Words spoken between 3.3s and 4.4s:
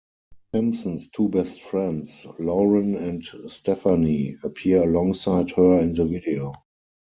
Stephanie,